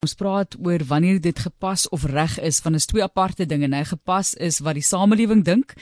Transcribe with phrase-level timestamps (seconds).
[0.00, 3.68] Ons praat oor wanneer dit gepas of reg is van is twee aparte dinge.
[3.68, 5.74] Nou gepas is wat die samelewing dink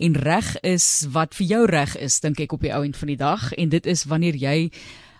[0.00, 3.10] en reg is wat vir jou reg is, dink ek op die ou end van
[3.12, 4.70] die dag en dit is wanneer jy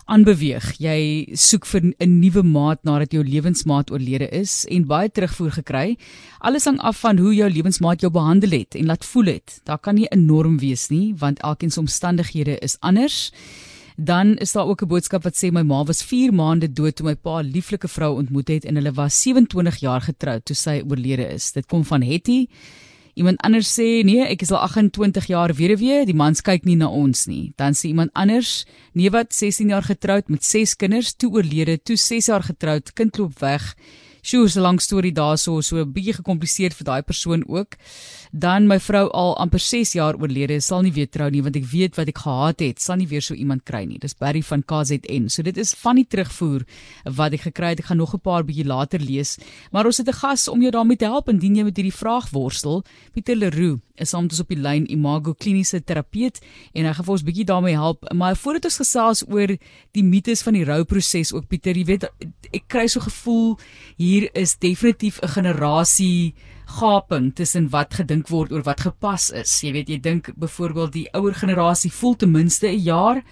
[0.08, 0.70] aanbeweeg.
[0.80, 5.98] Jy soek vir 'n nuwe maat nadat jou lewensmaat oorlede is en baie terugvoer gekry.
[6.40, 9.60] Alles hang af van hoe jou lewensmaat jou behandel het en laat voel het.
[9.64, 13.32] Daar kan nie 'n norm wees nie want elkeen se omstandighede is anders.
[13.96, 17.06] Dan is daar ook 'n boodskap wat sê my ma was 4 maande dood toe
[17.06, 20.82] my pa 'n lieflike vrou ontmoet het en hulle was 27 jaar getroud toe sy
[20.88, 21.52] oorlede is.
[21.52, 22.46] Dit kom van Hetty.
[23.14, 26.88] Iemand anders sê nee, ek is al 28 jaar weduwee, die mans kyk nie na
[26.88, 27.52] ons nie.
[27.56, 31.96] Dan sê iemand anders, nee wat 16 jaar getroud met 6 kinders, toe oorlede, toe
[31.96, 33.74] 6 jaar getroud, kind loop weg.
[34.26, 37.76] Sjoe, so 'n lang storie daarso, so 'n bietjie gekompliseerd vir daai persoon ook.
[38.32, 41.64] Dan my vrou al amper 6 jaar oorlede, sal nie weer trou nie want ek
[41.64, 43.98] weet wat ek gehad het, sal nie weer so iemand kry nie.
[43.98, 45.28] Dis Barry van KZN.
[45.28, 46.66] So dit is van die terugvoer
[47.04, 47.78] wat ek gekry het.
[47.78, 49.38] Ek gaan nog 'n paar bietjie later lees,
[49.70, 52.30] maar ons het 'n gas om jou daarmee te help indien jy met hierdie vraag
[52.30, 52.82] worstel.
[53.14, 56.40] Pieter Leroux is soms op die lyn Imago kliniese terapeut
[56.74, 58.04] en hy gaan vir ons bietjie daarmee help.
[58.14, 59.56] Maar voordat ons gesels oor
[59.96, 62.08] die mites van die rouproses ook Pieter, jy weet
[62.52, 63.56] ek kry so gevoel
[63.96, 66.34] hier is definitief 'n generasie
[66.66, 69.60] gaping tussen wat gedink word oor wat gepas is.
[69.62, 73.22] Jy weet, jy dink byvoorbeeld die ouer generasie voel ten minste 'n jaar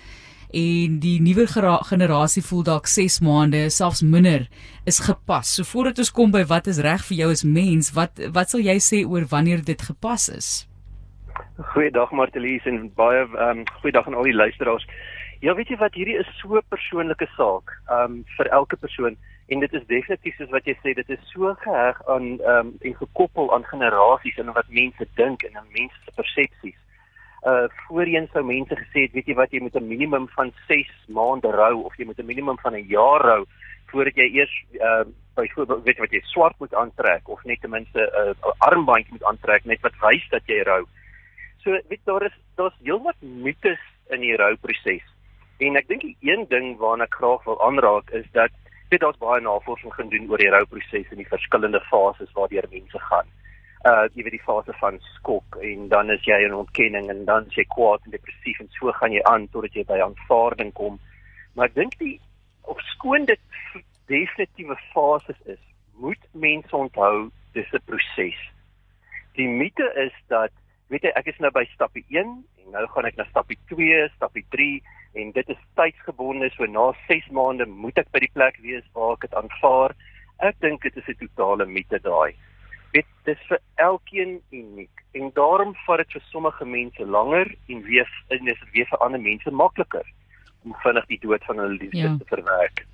[0.50, 1.47] en die nuwe
[1.89, 4.48] generasie voel dalk 6 maande, selfs minder
[4.84, 5.55] is gepas.
[5.56, 8.61] So voordat ons kom by wat is reg vir jou as mens, wat wat sal
[8.61, 10.48] jy sê oor wanneer dit gepas is?
[11.75, 14.86] Goeiedag Martelies en baie ehm um, goeiedag aan al die luisteraars.
[15.41, 19.17] Ja, weet jy wat hierdie is so 'n persoonlike saak, ehm um, vir elke persoon
[19.47, 22.73] en dit is definitief soos wat jy sê dit is so geheg aan ehm um,
[22.81, 26.81] en gekoppel aan generasies en wat mense dink en aan mense se persepsies.
[27.45, 30.89] Uh voorheen sou mense gesê het, weet jy wat jy moet 'n minimum van 6
[31.09, 33.45] maande rou of jy moet 'n minimum van 'n jaar rou
[33.92, 37.70] voordat jy eers uh, byvoorbeeld weet jy wat jy swart moet aantrek of net ten
[37.70, 40.84] minste 'n uh, armbandjie moet aantrek net wat wys dat jy rou.
[41.62, 43.80] So weet daar is daar's heelwat mites
[44.11, 45.07] in die rouproses.
[45.58, 48.52] En ek dink die een ding waarna ek graag wil aanraak is dat
[48.91, 53.29] weet daar's baie navorsing gedoen oor die rouproses en die verskillende fases waardeur mense gaan.
[53.84, 57.45] Uh jy weet die fase van skok en dan is jy in ontkenning en dan
[57.50, 60.96] is jy kwaad en depressief en so gaan jy aan totdat jy by aanvaarding kom.
[61.55, 62.14] Maar ek dink die
[62.64, 63.40] op skoon dit
[64.08, 65.61] definitiewe fases is,
[66.00, 68.40] moet mense onthou dis 'n proses.
[69.36, 70.52] Die mite is dat
[70.89, 72.33] weet jy ek is nou by stapie 1
[72.64, 74.83] en nou gaan ek na stapie 2, stapie 3
[75.14, 79.14] en dit is tydsgebonde so na 6 maande moet ek by die plek wees waar
[79.14, 79.94] ek dit aanvaar.
[80.40, 82.34] Ek dink dit is 'n totale mite daai.
[82.94, 88.10] Dit is vir elkeen uniek en daarom vat dit vir sommige mense langer en weer
[88.34, 90.06] en dis weer vir ander mense makliker
[90.64, 92.16] om vinnig die dood van hulle liefdes ja.
[92.18, 92.84] te verwerk.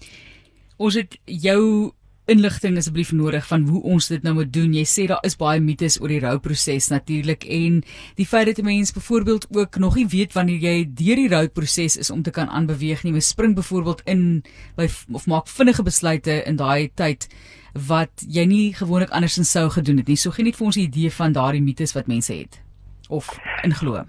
[0.81, 1.93] Ons het jou
[2.31, 4.75] inligting asseblief nodig van hoe ons dit nou moet doen.
[4.77, 7.81] Jy sê daar is baie mites oor die rouproses natuurlik en
[8.19, 11.97] die feit dat 'n mens byvoorbeeld ook nog nie weet wanneer jy deur die rouproses
[11.97, 13.13] is om te kan aanbeweeg nie.
[13.13, 14.45] Jy spring byvoorbeeld in
[14.77, 17.29] by of maak vinnige besluite in daai tyd
[17.75, 20.17] wat jy nie gewoonlik andersins sou gedoen het nie.
[20.17, 22.63] So gee net vir ons 'n idee van daardie mites wat mense het
[23.09, 24.05] of inglo.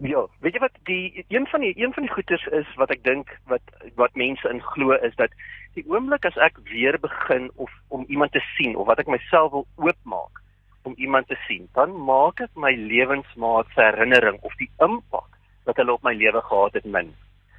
[0.00, 3.02] Ja, weet jy wat die een van die een van die goeters is wat ek
[3.04, 3.62] dink wat
[3.94, 5.30] wat mense in glo is dat
[5.74, 9.50] die oomblik as ek weer begin of om iemand te sien of wat ek myself
[9.52, 10.38] wil oopmaak
[10.82, 15.28] om iemand te sien, dan maak ek my lewensmaat se herinnering of die impak
[15.68, 17.10] wat hulle op my lewe gehad het min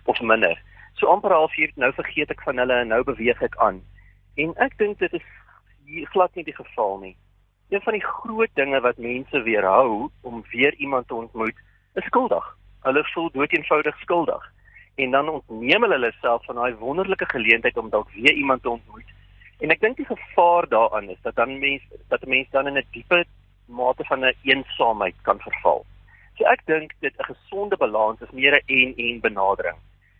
[0.10, 0.56] of minder.
[0.98, 3.84] So amper half hier nou vergeet ek van hulle en nou beweeg ek aan.
[4.36, 5.26] En ek dink dit is
[6.14, 7.16] glad nie die geval nie.
[7.70, 11.56] Een van die groot dinge wat mense weerhou om weer iemand te ontmoet,
[11.94, 12.46] is skuldig.
[12.82, 14.54] Hulle voel dood eenvoudig skuldig
[14.96, 18.70] en dan ontneem hulle hulle self van daai wonderlike geleentheid om dalk weer iemand te
[18.70, 19.12] ontmoet.
[19.60, 22.78] En ek dink die gevaar daaraan is dat dan mense dat 'n mens dan in
[22.78, 23.24] 'n diepe
[23.66, 25.86] mate van 'n eensaamheid kan verval.
[26.38, 29.80] So ek dink dit 'n gesonde balans is meer 'n en-en benadering.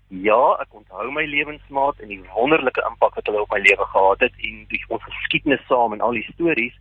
[0.10, 4.24] Ja, ek onthou my lewensmaat en die wonderlike impak wat hulle op my lewe gehad
[4.26, 6.74] het en die ons geskiedenis saam en al die stories,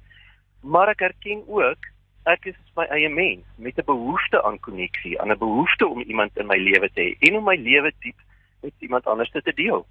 [0.64, 1.90] maar ek erken ook
[2.28, 6.36] ek is my eie mens met 'n behoefte aan koneksie, aan 'n behoefte om iemand
[6.36, 8.16] in my lewe te hê en om my lewe diep
[8.62, 9.86] met iemand anders te deel.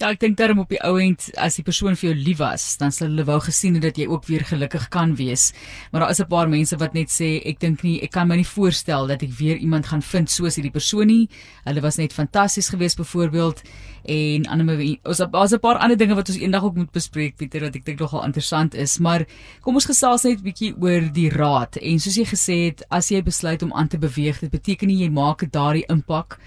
[0.00, 2.62] Ja, ek dink daarom op die ou end as die persoon vir jou lief was,
[2.80, 5.50] dan sal hulle wou gesien het dat jy ook weer gelukkig kan wees.
[5.92, 8.36] Maar daar is 'n paar mense wat net sê ek dink nie ek kan my
[8.36, 11.28] nie voorstel dat ek weer iemand gaan vind soos hierdie persoon nie.
[11.64, 13.62] Hulle was net fantasties geweest byvoorbeeld
[14.04, 17.60] en ander ons daar's 'n paar ander dinge wat ons eendag ook moet bespreek Pieter
[17.60, 18.98] wat ek dink nogal interessant is.
[18.98, 19.26] Maar
[19.60, 21.76] kom ons gesels net 'n bietjie oor die raad.
[21.76, 25.04] En soos jy gesê het, as jy besluit om aan te beweeg, dit beteken nie
[25.04, 26.38] jy maak daardie impak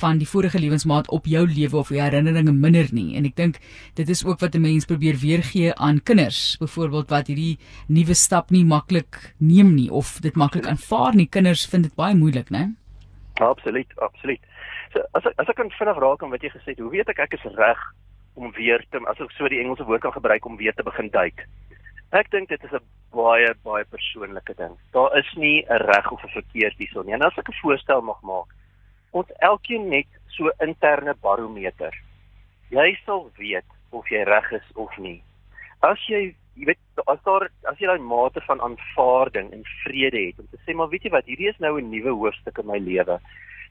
[0.00, 3.16] van die vorige lewensmaat op jou lewe of jou herinneringe minder nie.
[3.16, 3.58] En ek dink
[3.98, 7.58] dit is ook wat 'n mens probeer weergee aan kinders, byvoorbeeld wat hierdie
[7.88, 11.26] nuwe stap nie maklik neem nie of dit maklik aanvaar nie.
[11.26, 12.74] Kinders vind dit baie moeilik, né?
[13.34, 14.40] Absoluut, absoluut.
[14.92, 17.08] So as ek as ek kan vinnig raak aan wat jy gesê het, hoe weet
[17.08, 17.80] ek ek is reg
[18.34, 21.08] om weer te as ek so die Engelse woord kan gebruik om weer te begin
[21.10, 21.46] duik?
[22.12, 24.74] Ek dink dit is 'n baie baie persoonlike ding.
[24.92, 27.14] Daar is nie 'n reg of 'n verkeerd hierson nie.
[27.14, 28.48] En as ek 'n voorstel mag maak,
[29.12, 31.94] ons elkeen net so interne barometer.
[32.72, 35.20] Jy sal weet of jy reg is of nie.
[35.84, 40.40] As jy, jy weet, as daar as jy daai mate van aanvaarding en vrede het
[40.40, 42.78] om te sê maar weet jy wat, hierdie is nou 'n nuwe hoofstuk in my
[42.78, 43.18] lewe.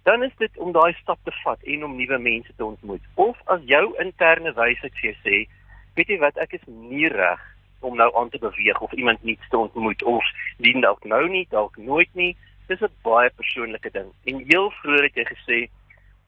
[0.03, 3.01] Dan is dit om daai stap te vat en om nuwe mense te ontmoet.
[3.15, 5.49] Of as jou interne wysheid vir jou sê,
[5.95, 7.41] weet jy wat, ek is nie reg
[7.81, 10.25] om nou aan te beweeg of iemand nuuts te ontmoet of
[10.57, 12.35] dien dalk nou nie, dalk nooit nie.
[12.71, 14.09] Dis 'n baie persoonlike ding.
[14.29, 15.57] En heel vroeër het jy gesê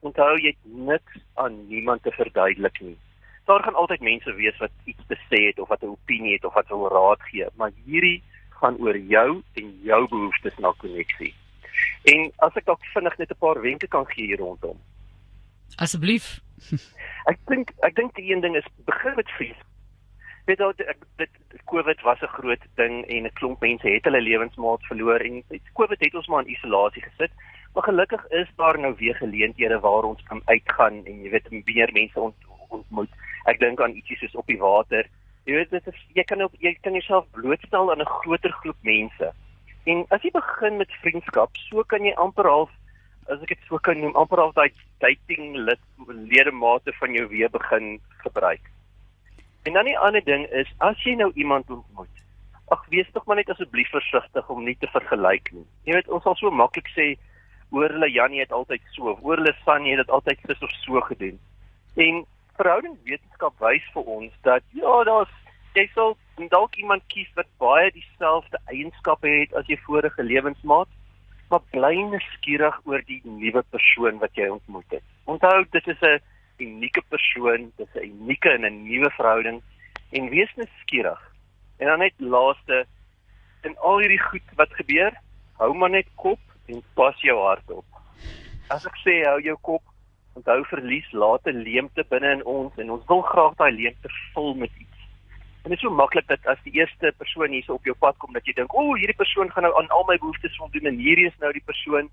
[0.00, 2.98] onthou jy niks aan niemand te verduidelik nie.
[3.44, 6.44] Daar gaan altyd mense wees wat iets te sê het of wat 'n opinie het
[6.44, 8.22] of wat 'n raad gee, maar hierdie
[8.60, 11.34] gaan oor jou en jou behoeftes na koneksie.
[12.02, 14.78] En as ek dalk vinnig net 'n paar wenke kan gee hier rondom.
[15.76, 16.40] Asseblief.
[17.32, 19.60] ek dink ek dink die een ding is begin met vrees
[20.44, 24.82] weet dit, dit COVID was 'n groot ding en 'n klomp mense het hulle lewensmaat
[24.86, 25.42] verloor en
[25.72, 27.32] COVID het ons maar in isolasie gesit.
[27.74, 31.92] Maar gelukkig is daar nou weer geleenthede waar ons kan uitgaan en jy weet meer
[31.92, 32.36] mense ont,
[32.68, 33.10] ontmoet.
[33.44, 35.08] Ek dink aan ietsie soos op die water.
[35.44, 38.76] Jy weet dit is jy kan ook jy kan jouself blootstel aan 'n groter groep
[38.80, 39.32] mense.
[39.84, 42.70] En as jy begin met vriendskap, so kan jy amper half
[43.28, 47.50] as ek dit so kan noem, amper half daai dating lid ledemate van jou weer
[47.50, 48.60] begin gebruik.
[49.64, 52.22] En dan die ander ding is as jy nou iemand ontmoet.
[52.74, 55.64] Ag wees tog maar net asseblief versigtig om nie te vergelyk nie.
[55.88, 57.14] Jy weet ons sal so maklik sê
[57.72, 61.00] oor hulle Janie het altyd so, oor hulle Sannie het dit altyd sis of so
[61.08, 61.38] gedoen.
[61.96, 62.20] En
[62.58, 65.32] verhoudingswetenskap wys vir ons dat ja, daar's
[65.74, 66.14] jy sal
[66.52, 70.90] dalk iemand kies wat baie dieselfde eienskappe het as jou vorige lewensmaat,
[71.50, 75.04] maar bly nuuskierig oor die nuwe persoon wat jy ontmoet het.
[75.30, 76.20] Onthou, dit is 'n
[76.58, 79.62] unieke persoon, dis 'n unieke en 'n nuwe verhouding
[80.10, 81.22] en wees nuuskierig.
[81.78, 82.86] En dan net laaste
[83.62, 85.12] in al hierdie goed wat gebeur,
[85.58, 87.84] hou maar net kop en pas jou hart op.
[88.68, 89.82] As ek sê hou jou kop,
[90.34, 94.54] onthou verlies laat 'n leemte binne in ons en ons wil graag daai leemte vul
[94.54, 95.00] met iets.
[95.64, 98.32] En dit is so maklik dat as die eerste persoon hier op jou pad kom
[98.32, 100.98] dat jy dink, "O, oh, hierdie persoon gaan nou aan al my behoeftes voldoen en
[100.98, 102.10] hierdie is nou die persoon."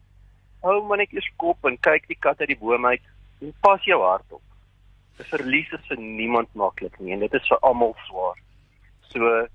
[0.62, 3.02] Hou maar net eers kop en kyk die kat uit die boom uit
[3.42, 4.42] en pas jou hart op.
[5.20, 8.38] 'n Verlies is vir niemand maklik nie en dit is vir almal swaar.
[9.12, 9.48] So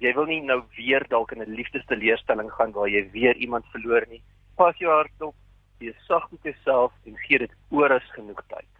[0.00, 4.06] jy wil nie nou weer dalk in 'n liefdesteleurstelling gaan waar jy weer iemand verloor
[4.08, 4.22] nie.
[4.56, 5.34] Pas jou hart op,
[5.78, 8.74] wees sag met jouself en gee dit oor as genoeg tyd.